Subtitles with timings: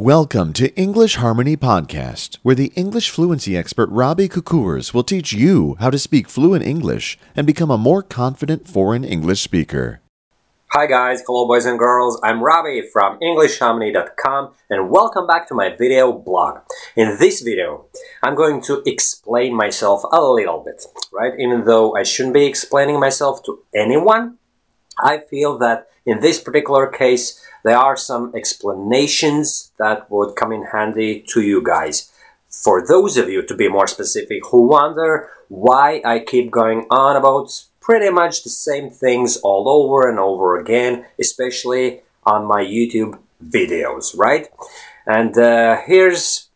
[0.00, 5.76] Welcome to English Harmony Podcast, where the English fluency expert Robbie Kukurs will teach you
[5.78, 10.00] how to speak fluent English and become a more confident foreign English speaker.
[10.68, 15.76] Hi guys, hello boys and girls, I'm Robbie from EnglishHarmony.com and welcome back to my
[15.76, 16.60] video blog.
[16.96, 17.84] In this video,
[18.22, 20.82] I'm going to explain myself a little bit,
[21.12, 21.34] right?
[21.38, 24.38] Even though I shouldn't be explaining myself to anyone,
[24.98, 30.64] I feel that in this particular case, there are some explanations that would come in
[30.64, 32.10] handy to you guys.
[32.48, 37.16] For those of you, to be more specific, who wonder why I keep going on
[37.16, 43.18] about pretty much the same things all over and over again, especially on my YouTube
[43.44, 44.48] videos, right?
[45.06, 46.48] And uh, here's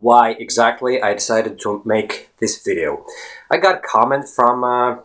[0.00, 3.04] why exactly I decided to make this video.
[3.50, 4.98] I got a comment from uh,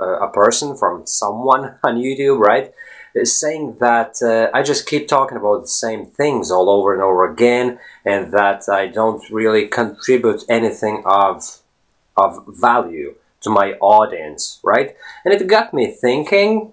[0.00, 2.72] a person, from someone on YouTube, right?
[3.24, 7.30] saying that uh, I just keep talking about the same things all over and over
[7.30, 11.58] again, and that I don't really contribute anything of
[12.16, 14.94] of value to my audience, right?
[15.24, 16.72] And it got me thinking.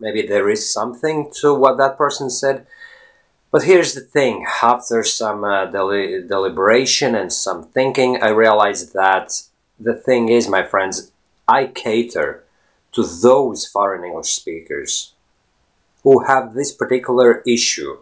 [0.00, 2.66] Maybe there is something to what that person said.
[3.52, 9.42] But here's the thing after some uh, deli deliberation and some thinking, I realized that
[9.78, 11.12] the thing is, my friends,
[11.48, 12.44] I cater
[12.92, 15.14] to those foreign English speakers
[16.02, 17.98] who have this particular issue.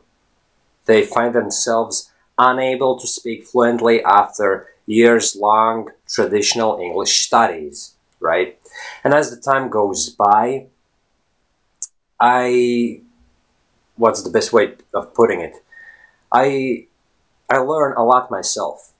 [0.86, 8.58] They find themselves unable to speak fluently after years long traditional English studies, right?
[9.04, 10.66] And as the time goes by,
[12.20, 13.00] I
[13.96, 15.54] what's the best way of putting it?
[16.32, 16.86] I
[17.50, 18.92] I learn a lot myself.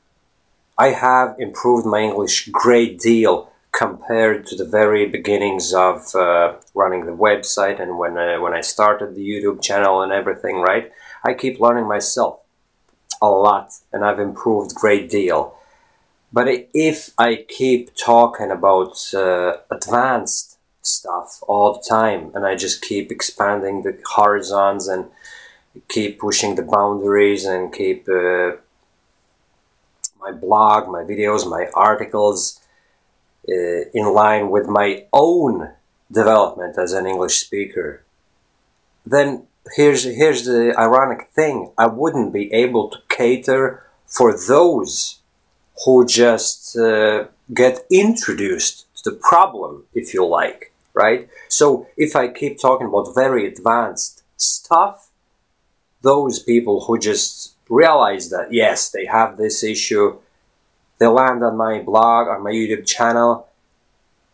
[0.79, 7.06] I have improved my English great deal compared to the very beginnings of uh, running
[7.06, 10.92] the website and when uh, when I started the YouTube channel and everything, right?
[11.25, 12.41] I keep learning myself
[13.20, 15.55] a lot and I've improved great deal.
[16.33, 22.83] But if I keep talking about uh, advanced stuff all the time and I just
[22.83, 25.06] keep expanding the horizons and
[25.89, 28.53] keep pushing the boundaries and keep uh,
[30.21, 32.60] my blog, my videos, my articles,
[33.48, 35.72] uh, in line with my own
[36.10, 38.04] development as an English speaker,
[39.04, 45.20] then here's here's the ironic thing: I wouldn't be able to cater for those
[45.84, 51.28] who just uh, get introduced to the problem, if you like, right?
[51.48, 55.10] So if I keep talking about very advanced stuff,
[56.03, 60.19] those people who just realize that yes, they have this issue
[60.98, 63.48] they land on my blog, or my YouTube channel,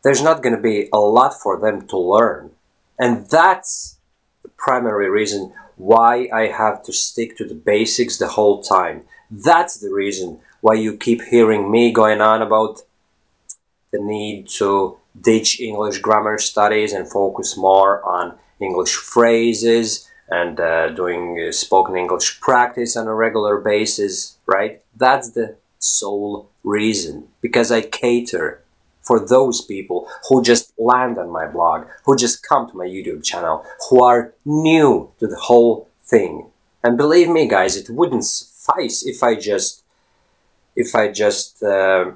[0.04, 2.50] there's not going to be a lot for them to learn.
[2.98, 3.98] And that's
[4.42, 9.02] the primary reason why I have to stick to the basics the whole time.
[9.30, 12.82] That's the reason why you keep hearing me going on about
[13.92, 20.88] the need to ditch English grammar studies and focus more on English phrases and uh,
[20.90, 24.82] doing uh, spoken English practice on a regular basis, right?
[24.96, 28.62] That's the sole reason because I cater
[29.02, 33.24] for those people who just land on my blog, who just come to my YouTube
[33.24, 36.50] channel, who are new to the whole thing.
[36.84, 39.82] And believe me, guys, it wouldn't suffice if I just,
[40.76, 42.12] if I just uh,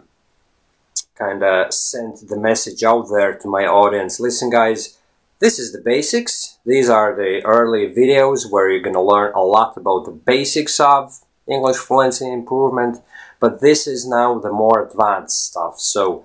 [1.16, 4.20] kind of sent the message out there to my audience.
[4.20, 4.98] Listen, guys,
[5.40, 6.58] this is the basics.
[6.66, 10.78] These are the early videos where you're going to learn a lot about the basics
[10.78, 12.98] of English fluency improvement
[13.42, 15.80] but this is now the more advanced stuff.
[15.80, 16.24] So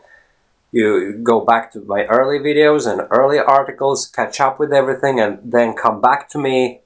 [0.72, 5.40] you go back to my early videos and early articles, catch up with everything, and
[5.44, 6.82] then come back to me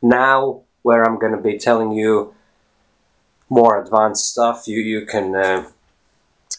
[0.00, 2.34] now where I'm going to be telling you
[3.48, 5.68] more advanced stuff you, you can uh,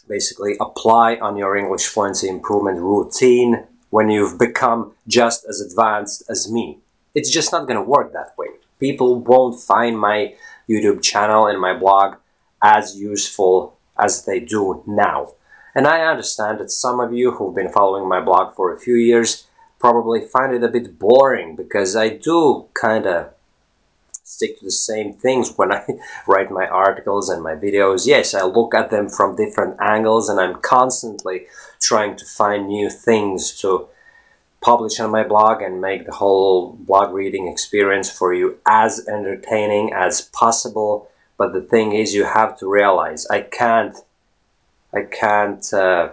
[0.06, 6.52] basically apply on your English fluency improvement routine when you've become just as advanced as
[6.52, 6.80] me.
[7.14, 8.48] It's just not going to work that way.
[8.78, 10.34] People won't find my
[10.68, 12.16] YouTube channel and my blog
[12.62, 15.32] as useful as they do now.
[15.74, 18.96] And I understand that some of you who've been following my blog for a few
[18.96, 19.46] years
[19.78, 23.30] probably find it a bit boring because I do kind of
[24.24, 25.84] stick to the same things when I
[26.26, 28.06] write my articles and my videos.
[28.06, 31.46] Yes, I look at them from different angles and I'm constantly
[31.80, 33.88] trying to find new things to
[34.60, 39.92] publish on my blog and make the whole blog reading experience for you as entertaining
[39.92, 43.96] as possible but the thing is, you have to realize I can't,
[44.94, 46.10] I can't uh,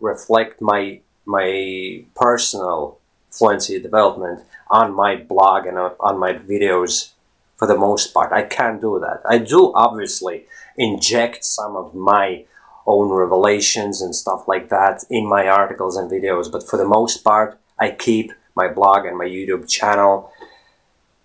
[0.00, 2.98] reflect my my personal
[3.30, 7.12] fluency development on my blog and on my videos
[7.56, 8.32] for the most part.
[8.32, 9.20] I can't do that.
[9.28, 10.46] I do obviously
[10.76, 12.44] inject some of my
[12.86, 17.22] own revelations and stuff like that in my articles and videos, but for the most
[17.22, 20.32] part, I keep my blog and my YouTube channel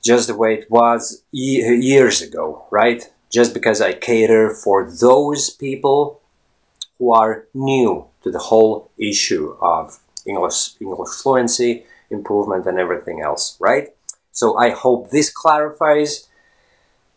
[0.04, 3.10] just the way it was years ago, right?
[3.36, 6.22] Just because I cater for those people
[6.98, 13.58] who are new to the whole issue of English, English fluency, improvement, and everything else,
[13.60, 13.90] right?
[14.32, 16.30] So I hope this clarifies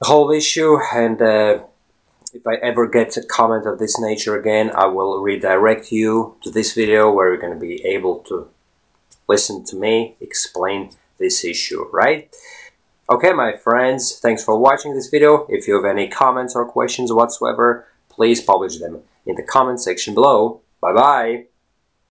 [0.00, 1.60] the whole issue and uh,
[2.34, 6.50] if I ever get a comment of this nature again, I will redirect you to
[6.50, 8.48] this video where you're going to be able to
[9.28, 10.90] listen to me explain
[11.20, 12.28] this issue, right?
[13.10, 15.46] Okay, my friends, thanks for watching this video.
[15.48, 20.12] If you have any comments or questions whatsoever, please publish them in the comment section
[20.12, 20.60] below.
[20.82, 21.47] Bye-bye!